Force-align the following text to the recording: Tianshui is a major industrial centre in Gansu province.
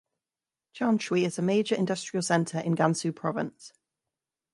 Tianshui 0.73 1.27
is 1.27 1.37
a 1.37 1.43
major 1.43 1.75
industrial 1.75 2.23
centre 2.23 2.57
in 2.59 2.73
Gansu 2.75 3.13
province. 3.15 3.71